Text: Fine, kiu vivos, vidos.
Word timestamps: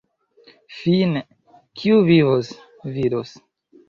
Fine, 0.77 1.21
kiu 1.81 1.99
vivos, 2.07 2.49
vidos. 2.97 3.35